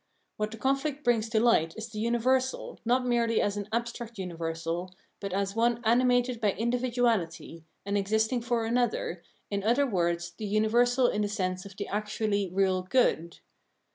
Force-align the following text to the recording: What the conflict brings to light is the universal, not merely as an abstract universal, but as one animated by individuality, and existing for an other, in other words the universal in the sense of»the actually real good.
What 0.37 0.49
the 0.49 0.57
conflict 0.57 1.03
brings 1.03 1.29
to 1.29 1.39
light 1.39 1.75
is 1.77 1.89
the 1.89 1.99
universal, 1.99 2.79
not 2.83 3.05
merely 3.05 3.39
as 3.39 3.55
an 3.55 3.69
abstract 3.71 4.17
universal, 4.17 4.95
but 5.19 5.31
as 5.31 5.55
one 5.55 5.79
animated 5.85 6.41
by 6.41 6.53
individuality, 6.53 7.65
and 7.85 7.95
existing 7.95 8.41
for 8.41 8.65
an 8.65 8.79
other, 8.79 9.21
in 9.51 9.63
other 9.63 9.85
words 9.85 10.31
the 10.31 10.47
universal 10.47 11.05
in 11.05 11.21
the 11.21 11.29
sense 11.29 11.65
of»the 11.67 11.85
actually 11.87 12.49
real 12.51 12.81
good. 12.81 13.41